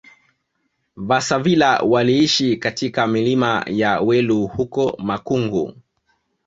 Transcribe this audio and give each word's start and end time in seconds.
Vasavila 0.97 1.79
waliishi 1.79 2.57
katika 2.57 3.07
milima 3.07 3.65
ya 3.67 4.01
Welu 4.01 4.47
huko 4.47 4.95
Makungu 4.97 5.73